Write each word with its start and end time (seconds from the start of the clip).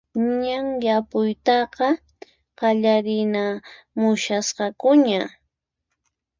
Ñan 0.41 0.65
yapuytaqa 0.85 1.87
qallariramushasqakuña 2.59 5.21